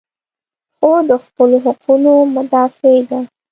خور 0.75 0.99
د 1.09 1.11
خپلو 1.25 1.57
حقونو 1.65 2.13
مدافع 2.35 2.97
ده. 3.09 3.19